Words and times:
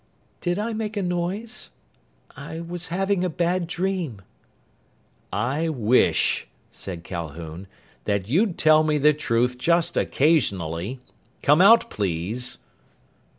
"Did 0.39 0.57
I 0.57 0.73
make 0.73 0.97
a 0.97 1.03
noise? 1.03 1.69
I 2.35 2.59
was 2.59 2.87
having 2.87 3.23
a 3.23 3.29
bad 3.29 3.67
dream." 3.67 4.23
"I 5.31 5.69
wish," 5.69 6.47
said 6.71 7.03
Calhoun, 7.03 7.67
"that 8.05 8.27
you'd 8.27 8.57
tell 8.57 8.81
me 8.81 8.97
the 8.97 9.13
truth 9.13 9.59
just 9.59 9.95
occasionally! 9.95 10.99
Come 11.43 11.61
out, 11.61 11.91
please!" 11.91 12.57